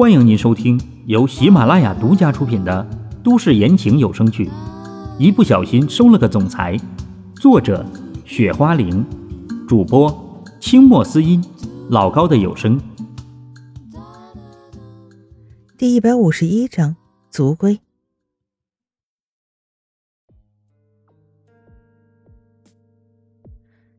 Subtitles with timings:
[0.00, 2.88] 欢迎您收听由喜马拉雅独家出品的
[3.22, 4.46] 都市言情有声剧
[5.18, 6.74] 《一不小心收了个总裁》，
[7.34, 7.84] 作者：
[8.24, 9.04] 雪花玲，
[9.68, 11.44] 主播：清墨思音，
[11.90, 12.80] 老高的有声。
[15.76, 16.96] 第一百五十一章，
[17.28, 17.78] 族规。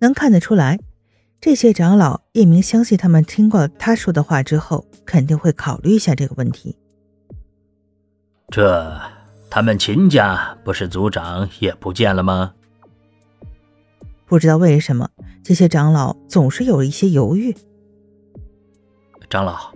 [0.00, 0.78] 能看得出来。
[1.40, 6.76] 这些长老，叶明相信他们听过他说的话之后，肯定会考虑一下这个问题。
[8.48, 9.00] 这，
[9.48, 12.54] 他们秦家不是族长也不见了吗？
[14.26, 15.08] 不知道为什么，
[15.44, 17.54] 这些长老总是有一些犹豫。
[19.30, 19.72] 长老，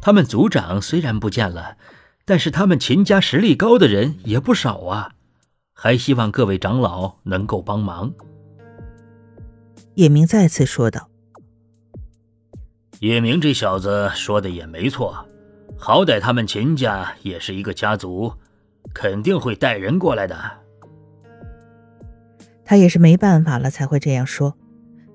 [0.00, 1.76] 他们族长虽然不见了，
[2.24, 5.12] 但是他们秦家实力高的人也不少啊，
[5.74, 8.12] 还希望各位长老能够帮忙。
[9.94, 11.08] 叶明再次说道
[12.98, 15.24] ：“叶明这小子说的也没错，
[15.78, 18.32] 好歹他们秦家也是一个家族，
[18.92, 20.36] 肯定会带人过来的。
[22.64, 24.56] 他也是没办法了才会这样说，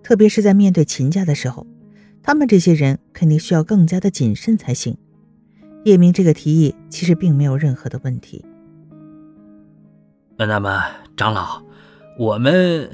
[0.01, 1.67] 特别是在面对秦家的时候，
[2.23, 4.97] 他们这些人肯定需要更加的谨慎才行。
[5.83, 8.45] 叶明这个提议其实并没有任何的问题。
[10.37, 10.81] 那么，
[11.17, 11.61] 长老，
[12.17, 12.89] 我们……”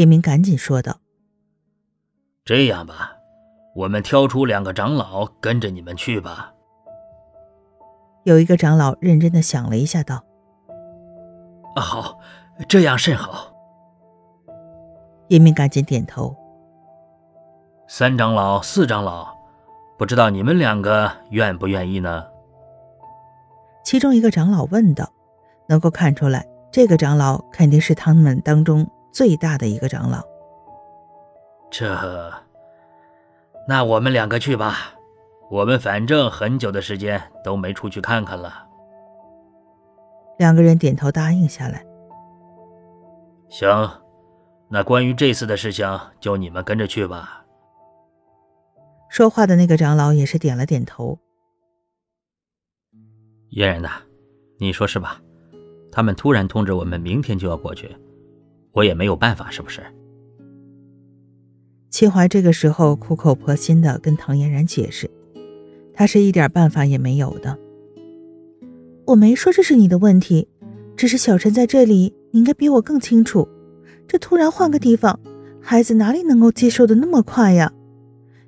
[0.00, 0.96] 叶明赶紧说道
[2.42, 3.12] ：“这样吧，
[3.76, 6.54] 我们挑出两个长老跟着你们去吧。”
[8.24, 10.24] 有一个长老认真的想了一下，道
[11.76, 12.18] ：“啊，好，
[12.66, 13.52] 这样甚好。”
[15.28, 16.34] 叶明赶紧点头。
[17.86, 19.28] 三长老、四长老，
[19.98, 22.24] 不知道你们两个愿不愿意呢？
[23.84, 25.06] 其中一个长老问道
[25.68, 30.22] ：“能够看出来，这个长老肯定是他们当中。”最大的一个长老，
[31.70, 32.32] 这，
[33.66, 34.94] 那我们两个去吧。
[35.50, 38.66] 我们反正很久的时间都没出去看看了。
[40.38, 41.84] 两个人点头答应下来。
[43.48, 43.68] 行，
[44.68, 47.44] 那关于这次的事情，就你们跟着去吧。
[49.08, 51.18] 说话的那个长老也是点了点头。
[53.50, 53.90] 嫣然呐，
[54.60, 55.20] 你说是吧？
[55.90, 57.92] 他们突然通知我们明天就要过去。
[58.72, 59.82] 我也没有办法，是不是？
[61.88, 65.10] 秦淮这个时候苦口婆心的跟唐嫣然解释，
[65.92, 67.58] 他是一点办法也没有的。
[69.06, 70.46] 我没说这是你的问题，
[70.96, 73.48] 只是小陈在这里，你应该比我更清楚。
[74.06, 75.18] 这突然换个地方，
[75.60, 77.72] 孩子哪里能够接受的那么快呀？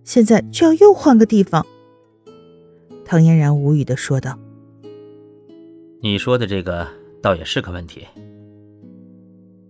[0.05, 1.66] 现在却要又换个地方。
[3.05, 4.38] 唐嫣然无语的说道
[6.00, 6.88] ：“你说的这个
[7.21, 8.06] 倒也是个问题。”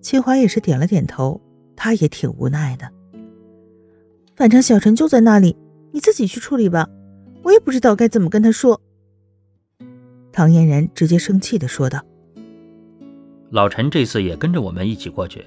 [0.02, 1.40] 秦淮也是点了点头，
[1.76, 2.90] 他也挺无奈的。
[4.34, 5.56] 反正小陈就在那里，
[5.92, 6.88] 你自己去处理吧，
[7.44, 8.80] 我也不知道该怎么跟他说。
[10.32, 12.02] 唐嫣然直接生气的说道
[13.50, 15.46] ：“老陈这次也跟着我们一起过去，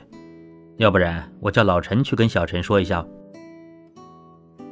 [0.78, 3.06] 要不然我叫老陈去跟小陈说一下。”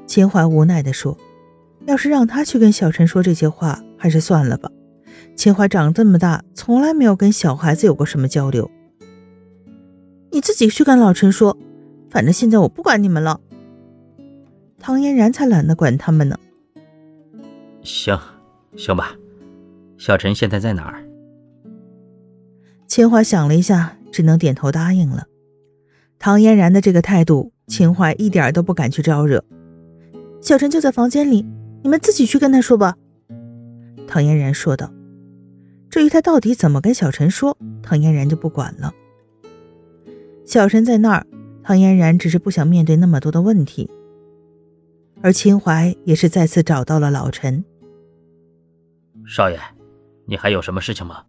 [0.07, 1.17] 秦淮无奈的说
[1.87, 4.69] ：“要是让他去跟小陈说这些话，还是算了吧。
[5.35, 8.69] 秦淮长这么大，从来没有跟小孩子有过什么交流。”
[10.33, 11.55] 你自己去跟老陈说，
[12.09, 13.39] 反正现在我不管你们了。
[14.79, 16.35] 唐嫣然才懒得管他们呢。
[17.83, 18.19] 行，
[18.75, 19.15] 行吧。
[19.95, 21.05] 小陈现在在哪儿？
[22.87, 25.27] 秦淮想了一下，只能点头答应了。
[26.17, 29.45] 唐嫣然的这个态度，秦淮一点都不敢去招惹。
[30.41, 31.45] 小陈就在房间里，
[31.83, 32.95] 你们自己去跟他说吧。
[34.07, 34.91] 唐嫣然说道。
[35.91, 38.91] 至于他到底怎么跟小陈说，唐嫣然就不管了。
[40.45, 41.25] 小陈在那儿，
[41.63, 43.89] 唐嫣然只是不想面对那么多的问题，
[45.21, 47.63] 而秦淮也是再次找到了老陈。
[49.25, 49.57] 少爷，
[50.25, 51.23] 你还有什么事情吗？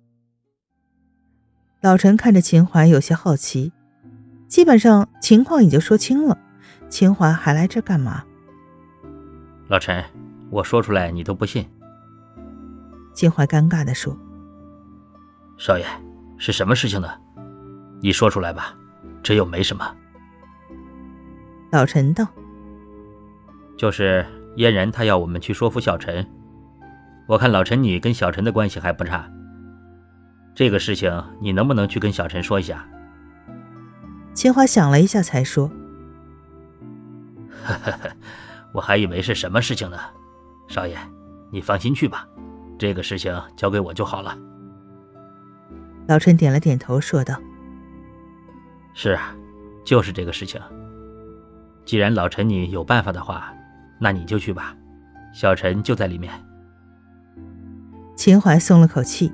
[1.81, 3.73] 老陈看着秦淮有些好奇，
[4.49, 6.37] 基本上情况已经说清了，
[6.89, 8.25] 秦淮还来这干嘛？
[9.69, 10.05] 老陈，
[10.51, 11.65] 我说出来你都不信。
[13.15, 14.17] 秦淮尴尬地说
[15.57, 15.87] ：“少爷，
[16.37, 17.09] 是什么事情呢？
[18.03, 18.77] 你说出来吧。”
[19.25, 19.97] 这又没什么。
[21.73, 22.25] 老陈道
[23.77, 24.25] ：“就是
[24.57, 26.25] 嫣然，他要我们去说服小陈。
[27.27, 29.29] 我看老陈你跟小陈的关系还不差。
[30.55, 31.11] 这个事情
[31.41, 32.87] 你能不能去跟小陈说一下？”
[34.35, 35.69] 秦华想了一下，才说
[37.65, 38.11] ：“呵呵呵，
[38.73, 39.99] 我还以为是什么事情呢。
[40.69, 40.97] 少爷，
[41.51, 42.29] 你放心去吧，
[42.79, 44.37] 这个事情交给我就好了。”
[46.07, 47.35] 老陈点了点头，说道。
[48.95, 49.35] 是啊，
[49.85, 50.61] 就是这个事情。
[51.85, 53.53] 既然老陈你有办法的话，
[54.01, 54.75] 那你就去吧。
[55.35, 56.33] 小陈就在里面。
[58.17, 59.33] 秦淮松了口气，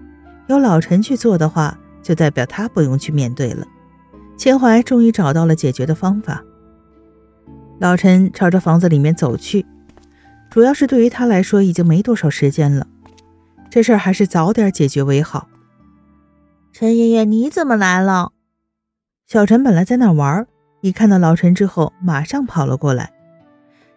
[0.49, 3.67] 由老陈去做的话，就代表他不用去面对了。
[4.37, 6.43] 秦淮终于找到了解决的方法。
[7.79, 9.67] 老陈朝着房子里面走去，
[10.49, 12.87] 主要是对于他来说已经没多少时间了，
[13.71, 15.49] 这事儿还是早点解决为好。
[16.73, 18.33] 陈爷爷，你怎么来了？
[19.31, 20.45] 小陈本来在那玩，
[20.81, 23.13] 一看到老陈之后，马上跑了过来。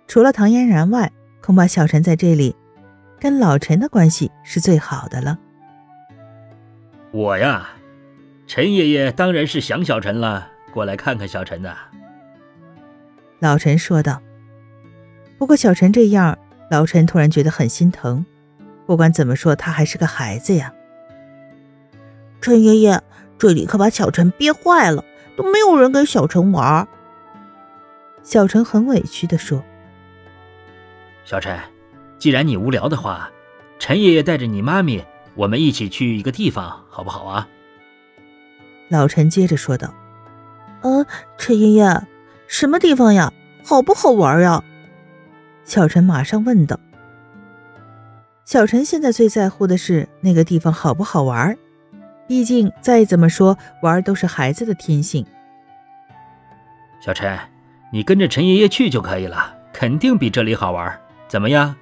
[0.07, 2.55] 除了唐嫣然外，恐怕小陈在这里
[3.19, 5.39] 跟老陈的关系是最好的了。
[7.09, 7.67] 我呀。
[8.45, 11.75] 陈爷爷当然是想小陈了，过来看看小陈的。
[13.39, 14.21] 老陈说道。
[15.39, 16.37] 不过小陈这样，
[16.69, 18.23] 老陈突然觉得很心疼。
[18.85, 20.71] 不管怎么说，他还是个孩子呀。
[22.39, 23.01] 陈爷爷，
[23.39, 25.03] 这里可把小陈憋坏了，
[25.35, 26.87] 都没有人跟小陈玩。
[28.21, 29.63] 小陈很委屈的说
[31.25, 31.59] ：“小陈，
[32.17, 33.29] 既然你无聊的话，
[33.79, 35.03] 陈爷爷带着你妈咪，
[35.35, 37.47] 我们一起去一个地方，好不好啊？”
[38.89, 39.93] 老陈接着说道
[40.81, 41.05] ：“呃，
[41.37, 42.03] 陈爷爷，
[42.47, 43.33] 什么地方呀？
[43.65, 44.63] 好不好玩呀？”
[45.63, 46.79] 小陈马上问道。
[48.45, 51.57] 小陈现在最在乎的是那个地方好不好玩，
[52.33, 55.23] 毕竟再怎么说玩都是孩子的天性。
[56.99, 57.37] 小陈，
[57.91, 61.75] 你跟着陈爷爷去就可以了，肯定比这里好玩，怎么样？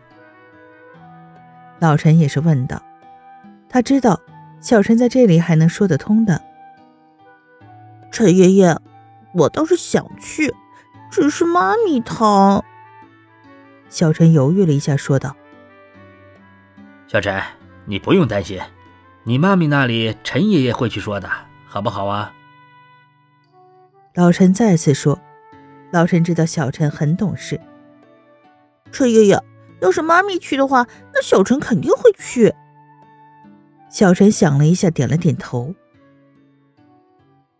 [1.80, 2.84] 老陈也是问道。
[3.70, 4.20] 他知道
[4.60, 6.42] 小陈在这里还能说得通的。
[8.12, 8.78] 陈爷爷，
[9.34, 10.54] 我倒是想去，
[11.10, 12.62] 只是妈咪疼。
[13.88, 15.34] 小陈犹豫了一下，说道
[17.08, 17.42] ：“小陈，
[17.86, 18.60] 你不用担心，
[19.24, 21.30] 你妈咪那里陈爷爷会去说的，
[21.66, 22.34] 好不好啊？”
[24.16, 25.20] 老陈再次说
[25.92, 27.60] ：“老陈知道小陈很懂事。
[28.92, 29.42] 陈爷爷，
[29.80, 32.54] 要是妈咪去的话，那小陈肯定会去。”
[33.90, 35.74] 小陈想了一下，点了点头。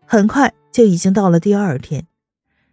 [0.06, 2.06] 很快就已经到了第二天，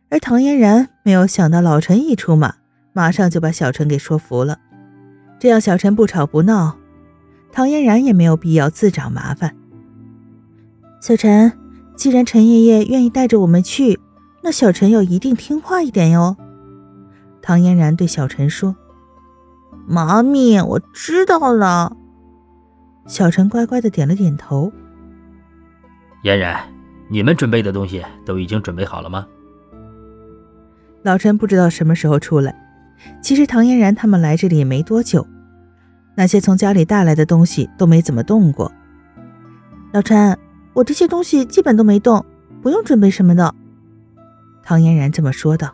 [0.10, 2.56] 而唐嫣然没有想到老陈一出马，
[2.92, 4.60] 马上就把小陈给说服了。
[5.40, 6.78] 这样小陈不吵不闹，
[7.52, 9.56] 唐嫣然也没有必要自找麻烦。
[11.02, 11.52] 小陈，
[11.96, 14.00] 既然陈爷爷愿意带着我们去，
[14.44, 16.36] 那小陈要一定听话一点哟。
[17.42, 18.76] 唐嫣然对小陈说
[19.88, 21.96] ：“妈咪，我知道了。”
[23.08, 24.72] 小陈乖乖的点了点头。
[26.24, 26.60] 嫣然。
[27.12, 29.26] 你们准备的东西都已经准备好了吗？
[31.02, 32.56] 老陈不知道什么时候出来。
[33.20, 35.26] 其实唐嫣然他们来这里也没多久，
[36.20, 38.70] 那些从家里带来的东西都没怎么动过。
[39.94, 40.38] 老陈，
[40.74, 42.26] 我这些东西基本都没动，
[42.62, 43.56] 不用准备什么的。
[44.62, 45.74] 唐嫣然这么说道。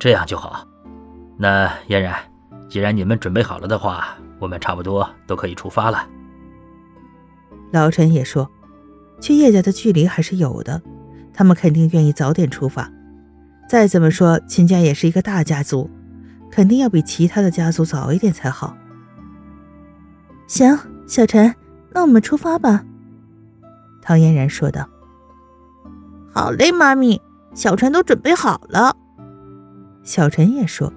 [0.00, 0.66] 这样就好。
[1.36, 2.12] 那嫣然，
[2.68, 6.04] 既然你们准备好了的话，我们差不多都可以出发了。
[7.70, 8.50] 老陈也说。
[9.20, 10.82] 去叶家的距离还是有的，
[11.32, 12.90] 他们肯定愿意早点出发。
[13.68, 15.88] 再怎么说，秦家也是一个大家族，
[16.50, 18.76] 肯定要比其他的家族早一点才好。
[20.48, 21.54] 行，小陈，
[21.92, 22.84] 那我们出发吧。”
[24.02, 24.88] 唐嫣然说道。
[26.34, 27.20] “好嘞，妈咪，
[27.54, 28.96] 小陈都准备好了。”
[30.02, 30.90] 小陈也说。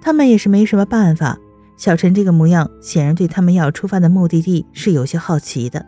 [0.00, 1.38] 他们也是没什么办法。
[1.76, 5.84] 小陈这个模样，显然对他们要出发的目的地是有些好奇的。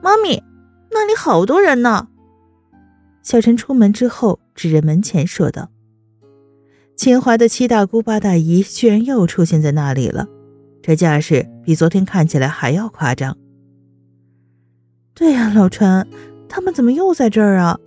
[0.00, 0.42] 妈咪，
[0.90, 2.08] 那里好多人呢。
[3.22, 5.68] 小陈出门之后，指着门前说道
[6.98, 10.26] ：“秦淮的七大姑八大姨居然又出现在那里了，
[10.82, 13.38] 这架势比昨天看起来还要夸张。”
[15.14, 16.08] 对呀，老陈，
[16.48, 17.78] 他们怎么又在这儿啊？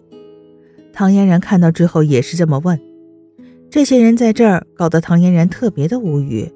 [0.93, 2.79] 唐嫣然看到之后也是这么问。
[3.69, 6.49] 这些人在这儿搞得唐嫣然特别的无语，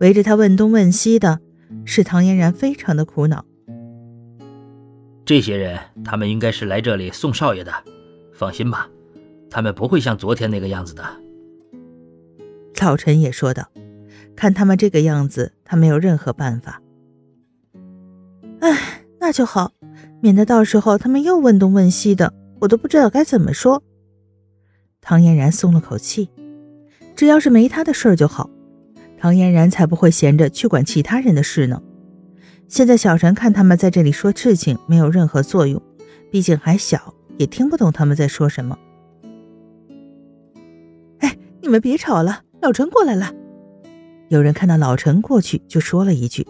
[0.00, 1.38] 围着他问东问西的，
[1.84, 3.44] 使唐嫣然非常的苦恼。
[5.24, 7.72] 这些人，他们应该是来这里送少爷的，
[8.32, 8.88] 放心吧，
[9.48, 11.04] 他们不会像昨天那个样子的。
[12.84, 13.68] 老陈也说道
[14.36, 16.82] ：“看他们这个样子，他没有任何办法。”
[18.60, 19.72] 哎，那就好，
[20.20, 23.82] 免得到时候他们又问东问西的，我都不知道该怎么说。
[25.00, 26.30] 唐嫣然松了口气，
[27.14, 28.48] 只要是没他的事儿就好，
[29.18, 31.82] 唐嫣然才不会闲着去管其他人的事呢。
[32.68, 35.80] 现在小陈看他们在这里说事情没有任何作用，
[36.30, 38.76] 毕竟还小，也听不懂他们在说什么。
[41.18, 43.32] 哎，你们别吵了，老陈过来了。
[44.26, 46.44] 有人看到老陈过去，就说了一句：“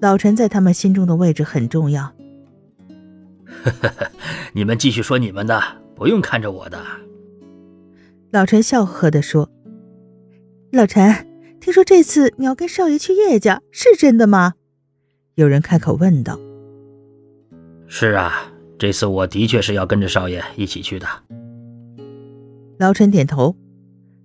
[0.00, 2.14] 老陈在他们心中的位置很重要。”
[4.54, 5.60] 你们继续说你们的，
[5.96, 6.80] 不用看着我的。
[8.30, 9.50] 老陈笑呵呵地说
[10.70, 11.26] ：“老陈，
[11.58, 14.54] 听说这次你要跟少爷去叶家，是真的吗？”
[15.34, 16.38] 有人开口问道。
[17.90, 21.08] “是啊，这次我的确是要跟着少爷一起去的。”
[22.78, 23.56] 老陈点头。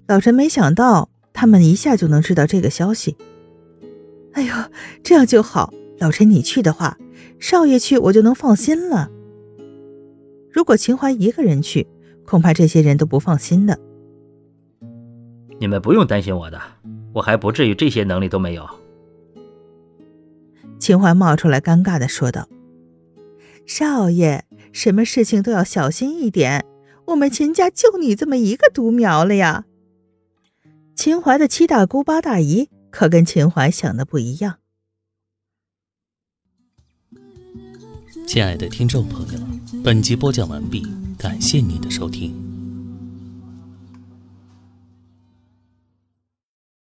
[0.07, 3.15] 老陈没想到他们一下就能知道这个消息。
[4.33, 4.53] 哎呦，
[5.03, 5.73] 这样就好。
[5.99, 6.97] 老陈，你去的话，
[7.39, 9.09] 少爷去我就能放心了。
[10.51, 11.87] 如果秦淮一个人去，
[12.25, 13.79] 恐怕这些人都不放心的。
[15.59, 16.61] 你们不用担心我的，
[17.13, 18.67] 我还不至于这些能力都没有。
[20.79, 22.49] 秦淮冒出来，尴尬的说道
[23.65, 24.41] ：“少爷，
[24.73, 26.65] 什么事情都要小心一点。
[27.05, 29.65] 我们秦家就你这么一个独苗了呀。”
[30.95, 34.59] 秦淮的七大姑八大姨可跟秦淮想的不一样。
[38.27, 39.39] 亲爱的听众朋友，
[39.83, 42.42] 本集播讲完毕，感谢您的收听。